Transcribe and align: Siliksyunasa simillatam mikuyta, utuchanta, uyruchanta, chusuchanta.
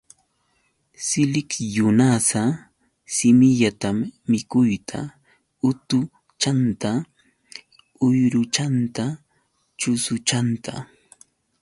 Siliksyunasa 1.07 2.41
simillatam 3.15 3.97
mikuyta, 4.31 4.99
utuchanta, 5.69 6.91
uyruchanta, 8.09 9.05
chusuchanta. 9.79 10.73